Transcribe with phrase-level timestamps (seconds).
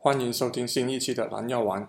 [0.00, 1.88] 欢迎收听新一期的蓝药丸。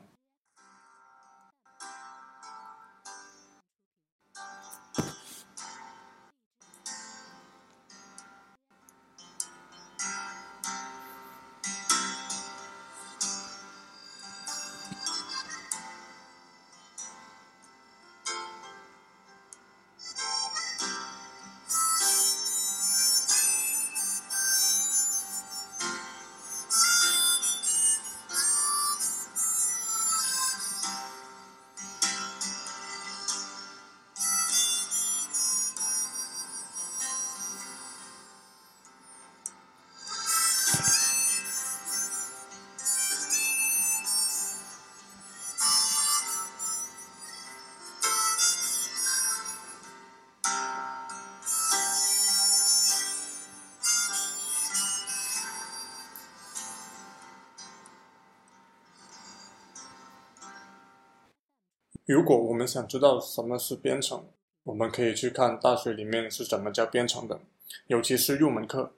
[62.11, 64.25] 如果我们想知道什么是编程，
[64.63, 67.39] 我们可以去看大学里面是怎么教编程的，
[67.85, 68.93] 尤其是入门课。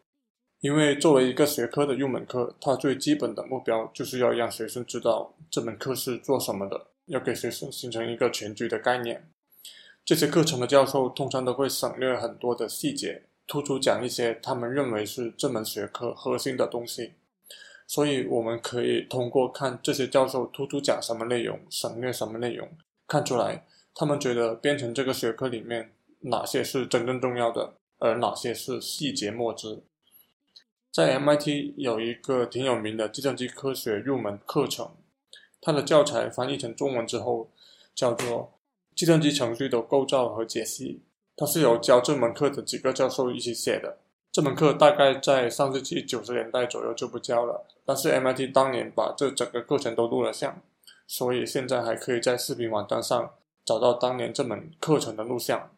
[0.62, 9.30] 因为作为一个学科的入门课，它最基本的目标就是要让学生知道这门课是做什么的，要给学生形成一个全局的概念。
[10.06, 17.12] 这些课程的教授通常都会省略很多的细节，突出讲一些他们认为是这门学科核心的东西。
[17.86, 22.70] 所以，我们可以通过看这些教授突出讲什么内容，省略什么内容。
[23.12, 29.84] 看出来，他们觉得编程这个学科里面哪些是真正重要的，而哪些是细节末知。
[30.94, 34.92] 在 MIT 有一个挺有名的计算机科学入门课程，
[35.59, 37.52] 它的教材翻译成中文之后
[37.94, 38.53] 叫做
[38.98, 40.94] 《计算机程序的构造和解析》，
[41.36, 43.98] 它是由教这门课的几个教授一起写的。
[44.31, 50.62] 这门课大概在上世纪九十年代左右就不教了，但是 MIT 当年把这整个课程都录了像。
[51.12, 53.34] 所以现在还可以在视频网站上
[53.66, 55.70] 找到当年这门课程的录像。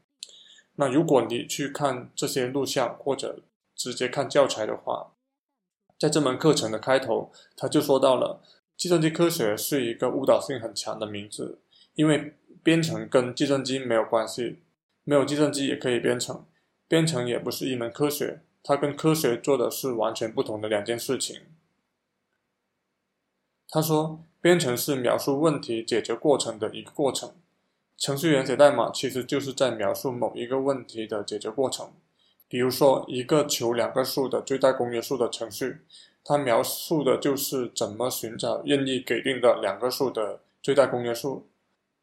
[0.76, 3.40] 那如果你去看这些录像或者
[3.76, 5.14] 直接看教材的话，
[5.98, 8.44] 在这门课程的开头，他就说到了
[8.78, 11.58] 计算机科学是一个误导性很强的名字，
[11.96, 14.60] 因为编程跟计算机没有关系，
[15.04, 16.46] 没有计算机也可以编程，
[16.88, 21.42] 编程也不是一门科学，它跟科学做的是完全不同的两件事情。
[23.74, 24.20] 他说。
[24.40, 27.32] 编程是描述问题解决过程的一个过程，
[27.98, 31.94] 程序员写代码其实就是在描述某一个问题的解决过程。
[32.50, 35.78] 比如说，一个求两个数的最大公约数的程序，
[36.26, 41.48] 它描述的就是怎么寻找任意给定的两个数的最大公约数。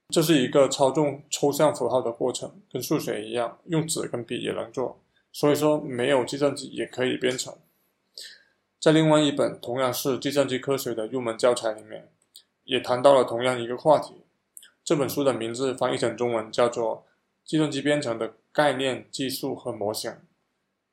[0.08, 4.98] 这是一个操纵抽象符号的过程，跟数学一样，用纸跟笔也能做。
[5.30, 7.54] 所以说，没有计算机也可以编程。
[8.80, 12.08] 在另外一本同样是计算机科学的入门教材里面。
[12.64, 14.14] 也谈到了同样一个话题。
[14.84, 16.98] 这本书的名字翻译成中文叫做
[17.44, 20.08] 《计算机编程的概念、技术和模型》。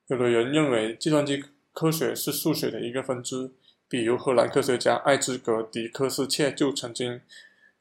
[0.07, 1.43] 有的人认为计算机
[1.73, 3.51] 科学是数学的一个分支，
[3.87, 7.21] 比如荷兰科学家艾兹格·迪克斯切就曾经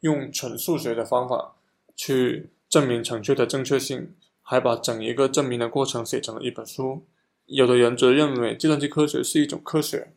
[0.01, 1.57] 用纯数学的方法
[1.95, 7.07] 去证明程序的正确性，还把整一个证明的过程写成了一本书。
[7.47, 10.13] 有的人则认为计算机科学是一种科学，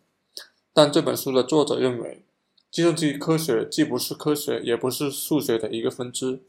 [0.74, 2.24] 但这本书的作者认为。
[2.72, 6.42] 计算机科学既不是科学，也不是数学的一个分支。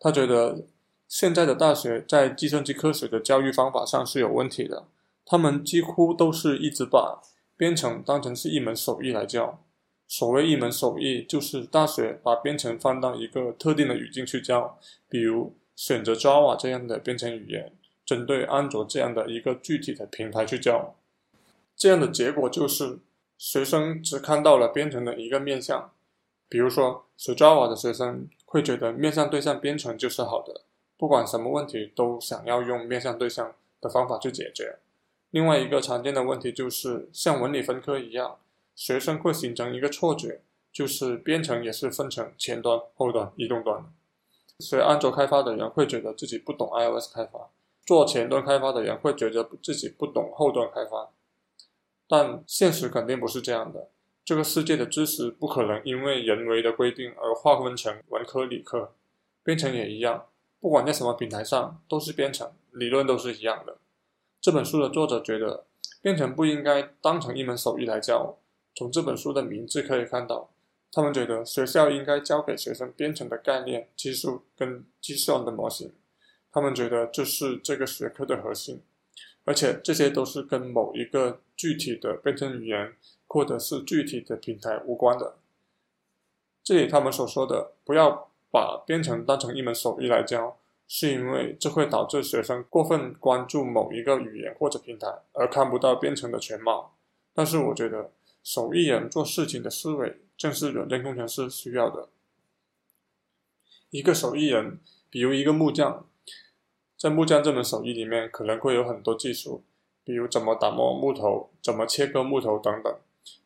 [0.00, 0.64] 他觉得
[1.06, 4.88] 现在的大学在计算机科学的教育方法上是有问题的。
[5.24, 7.22] 他们几乎都是一直把
[7.56, 9.62] 编程当成是一门手艺来教。
[10.08, 17.70] 所谓一门手艺，就是大学把编程放到一个特定的语境去教，比如选择 Java 这样的编程语言，
[18.08, 20.94] 针对安卓这样的一个具体的平台去教。
[21.76, 23.00] 这样的结果就是。
[23.40, 25.92] 学生只看到了编程的一个面向，
[26.48, 30.62] 比如说学 Java 的学生会觉得面向对象编程就是好的，
[30.96, 34.78] 不管什么问题都想要用面向对象的方法去解决。
[35.30, 38.38] 另外一个常见的问题就是像文理分科一样，
[38.74, 40.40] 学生会形成一个错觉，
[40.72, 43.84] 就是编程也是分成前端、后端、移动端。
[44.58, 47.48] 所以安卓开发的人会觉得自己不懂 iOS 开发，
[47.88, 51.08] 做前端开发的人会觉得自己不懂后端开发。
[52.06, 53.88] 但现实肯定不是这样的。
[54.26, 58.92] 这个世界的知识不可能因为人为的规定而划分成文科、理科。
[59.42, 60.26] 编程也一样，
[60.60, 63.78] 不管在什么平台上都是编程，理论都是一样的。
[64.38, 65.64] 这本书的作者觉得，
[66.02, 68.36] 编程不应该当成一门手艺来教。
[68.74, 70.50] 从这本书的名字可以看到，
[70.92, 75.90] 他们觉得学校应该教给学生编程的概念、技术跟计算的模型。
[76.52, 78.82] 他们觉得这是这个学科的核心。
[79.44, 82.92] 而且这些都是跟某一个具体的编程语言
[83.26, 85.36] 或者是具体的平台无关的。
[86.62, 96.94] 这里他们所说的不要把编程当成一门手艺来教，是因为这会导致学生过分关注某一个语言或者平台，而看不到编程的全貌。
[97.32, 98.10] 但是我觉得
[98.42, 102.08] 手艺人做事情的思维正是软件工程师需要的。
[103.90, 106.06] 一个手艺人，比如一个木匠，
[106.98, 109.62] 在木匠这门手艺里面，可能会有很多技术，
[110.02, 112.92] 比如怎么打磨木头、怎么切割木头等等。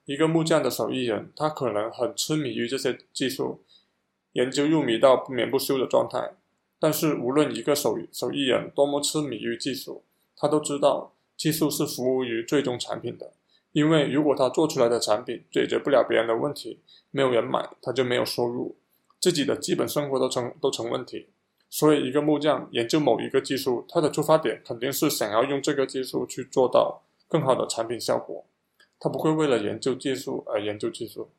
[0.06, 3.60] 一个木匠的手艺人，他可能很痴迷于这些技术，
[4.32, 6.32] 研究入迷到不眠不休的状态。
[6.80, 10.02] 但是，无论一个手手艺人多么痴迷于技术，
[10.34, 13.34] 他都知道技术是服务于最终产品的。
[13.72, 16.78] 因为如果他做出来的产品解决不了别人的问题，
[17.10, 18.76] 没有人买，他就没有收入，
[19.20, 21.28] 自己的基本生活都成都成问题。
[21.74, 28.44] 所以，一个木匠研究某一个技术，他的出发点肯定是想要用这个技术去做到更好的产品效果。
[29.00, 31.30] 他不会为了研究技术而研究技术，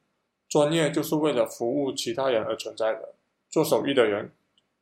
[0.50, 3.14] 专业就是为了服务其他人而存在的。
[3.48, 4.32] 做手艺的人，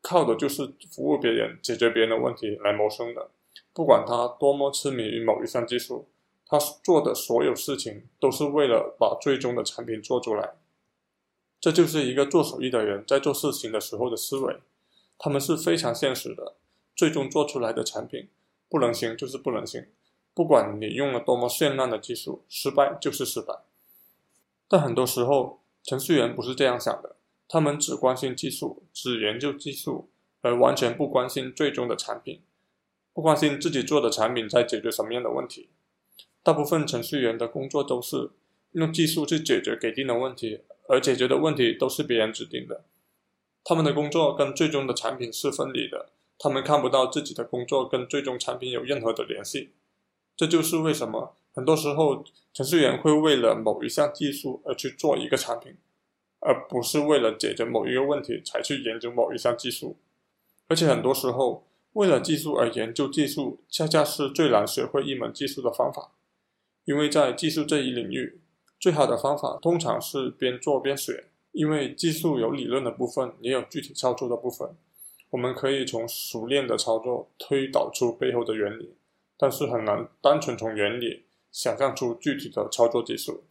[0.02, 3.30] 靠的就是服务别人、解决别人的问题来谋生的。
[3.74, 6.08] 不管他多么痴迷于某一项技术，
[6.46, 10.54] 他做的所有事情都是为了把最终的产品做出来。
[11.60, 14.56] 这就是一个做手艺的人在做事情的时候的思维。
[15.24, 16.56] 他们是非常现实的，
[16.96, 18.28] 最终做出来的产品
[18.68, 19.86] 不能行就是不能行。
[20.34, 23.54] 不管你用了多么绚烂的技术，失败就是失败。
[24.68, 30.10] 但很多时候，程序员不是这样想的，他们只关心技术，只研究技术，
[30.42, 32.42] 而完全不关心最终的产品，
[33.14, 35.70] 不关心自己做的产品在解决什么样的问题。
[36.42, 38.32] 大部分程序员的工作都是
[38.72, 42.86] 用技术去解决给定的问题，而解决的问题都是别人指定的。
[43.64, 46.10] 他们的工作跟最终的产品是分离的，
[46.40, 49.72] 他们看不到自己的工作跟最终产品有任何的联系。
[50.36, 52.24] 这就是为什么很多时候
[52.54, 55.76] 程序员会为了某一项技术而去做一个产品，
[56.40, 59.98] 而不是为了解决某一个问题才去研究某一项技术。
[60.68, 66.12] 而且很多时候，为了技术而研究技术，恰恰是最难学会一门技术的方法。
[66.86, 68.42] 因为在技术这一领域，
[68.80, 71.26] 最好的方法通常是边做边学。
[71.52, 74.70] 因为技术有理论的部分，也有具体操作的部分，
[75.32, 78.96] 我们可以从熟练的操作推导出背后的原理。
[79.38, 83.44] 但是很难单纯从原理想象出具体的操作技术。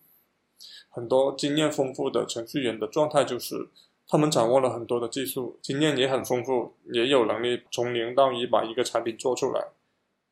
[0.88, 3.68] 很多经验丰富的程序员的状态就是，
[4.06, 9.68] 他们掌握了很多的技术，经验也很丰富，也有能力从零到一把一个产品做出来。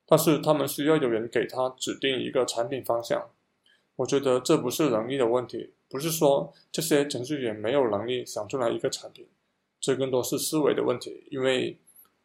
[0.06, 3.28] 但是他们需要有人给他指定一个产品方向。
[3.96, 9.26] 我觉得这不是能力的问题，不是说这些程序员没有能力想出来一个产品，
[9.80, 11.78] 这更多是思维的问题，因为。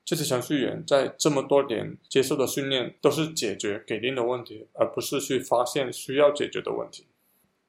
[0.06, 7.08] 这些程序员在这么多年接受的训练，都是解决给定的问题，而不是去发现需要解决的问题。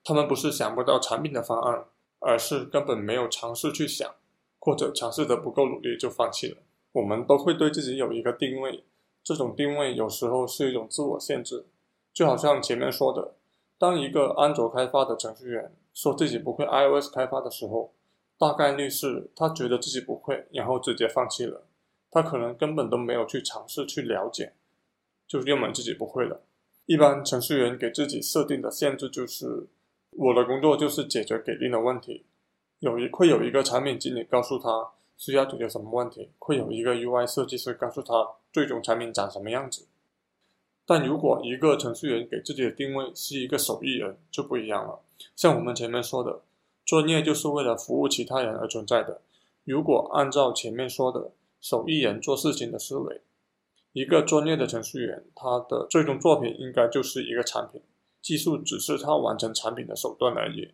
[0.02, 1.84] 他们不是想不到产品的方案，
[2.18, 4.16] 而是根本没有尝试去想，
[4.58, 6.56] 或者尝试的不够努力就放弃了。
[6.90, 8.82] 我们都会对自己有一个定位，
[9.22, 11.66] 这种定位有时候是一种自我限制。
[12.12, 13.36] 就好像前面说的，
[13.78, 17.94] 当一个安卓开发的程序员说自己不会 iOS 开发的时候，
[18.36, 21.66] 大概率是他觉得自己不会，然后直接放弃了。
[22.10, 24.52] 他可能根本都没有去尝试去了解，
[25.26, 26.42] 就认为自己不会了。
[26.86, 29.66] 一般程序员给自己设定的限制就是：
[30.10, 32.24] 我的工作就是解决给定的问题。
[32.80, 39.86] 有一会有一个产品经理告诉他需要解决什么问题，会有一个 UI 设计师告诉他最终产品长什么样子。
[40.86, 45.00] 但如果一个程序员给自己的定位是一个手艺人，就不一样了。
[45.34, 46.42] 像我们前面说的，
[46.84, 49.22] 专业就是为了服务其他人而存在的。
[49.64, 53.22] 如果按照前面说的，手艺人做事情的思维，
[53.94, 57.80] 一个专业的程序员，他的最终作品应该就是一个产品，
[58.20, 60.72] 技术只是他完成产品的手段而已。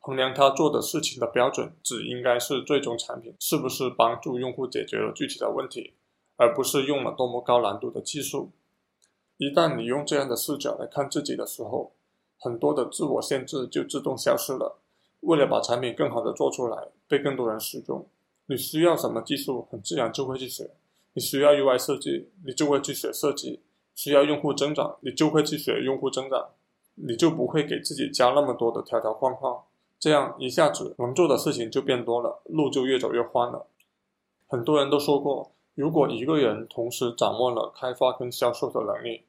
[0.00, 5.94] 衡量他做的事情的标准，只应该是最终产品是不是帮助用户解决了具体的问题，
[6.36, 8.50] 而不是用了多么高难度的技术。
[9.36, 11.92] 一旦你用这样的视角来看自己的时候，
[12.38, 14.78] 很多的自我限制就自动消失了。
[15.20, 18.06] 为了把产品更好的做出来，被更多人使用。
[18.46, 20.66] 你需要什么技术，很自然就会去学；
[21.14, 23.60] 你需要 UI 设计，你就会去学设计；
[23.94, 26.50] 需要用户增长，你就会去学用户增长。
[26.96, 29.64] 你就不会给自己加那么多的条条框框，
[29.98, 33.66] 这样一下子能做的事情就变多了，路就越走越宽了。
[34.46, 39.22] 很多人都说过，如果一个人同时掌握了开发跟销售的能力，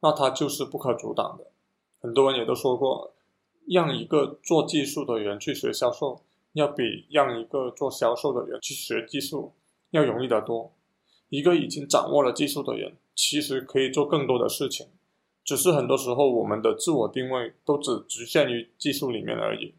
[0.00, 1.46] 那他就是不可阻挡的。
[2.00, 3.12] 很多人也都说过，
[3.66, 6.22] 让一个做技术的人去学销售。
[6.54, 9.52] 要比让一个做销售的人去学技术
[9.90, 10.72] 要容易得多。
[11.28, 14.88] 一个已经掌握了技术的人，其实可以做更多的事情。
[15.44, 19.74] 只是很多时候我们的自我定位都只局限于技术里面而已。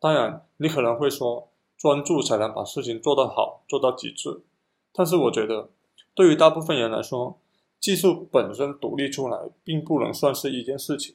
[0.00, 4.40] 当然，你可能会说，专注才能把事情做得好，做到极致。
[4.98, 5.68] 但是我觉得，
[6.12, 7.38] 对于大部分人来说，
[7.78, 11.14] 技术本身独立出来，并不能算是一件事情，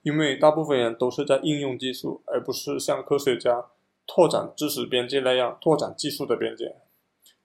[0.00, 3.66] 因为大部分人都是在应用技术，而不是像科学家
[4.06, 6.76] 拓展知识边界那样拓展技术的边界。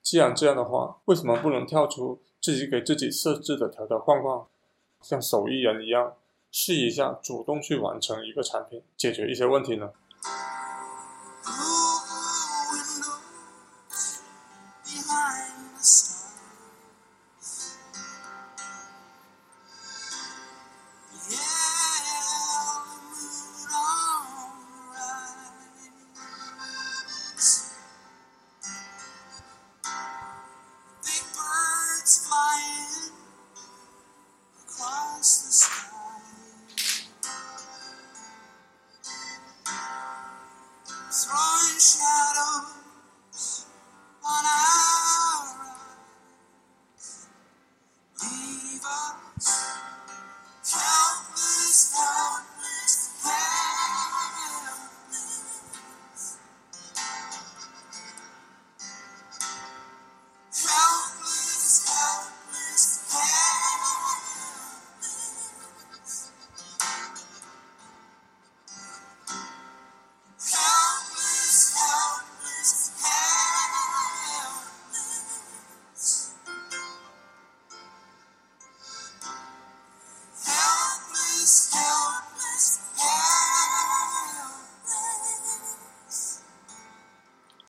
[0.00, 4.46] 既然这样的话，为什么不能跳出自己给自己设置的条条框框？
[5.02, 6.14] 像手艺人一样，
[6.50, 9.90] 试一下主动去完成一个产品，解决一些问题呢